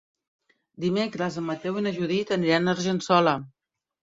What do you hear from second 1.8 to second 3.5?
i na Judit aniran a Argençola.